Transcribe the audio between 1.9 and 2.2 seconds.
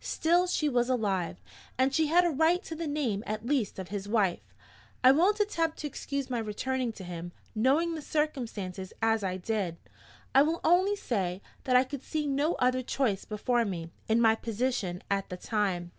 she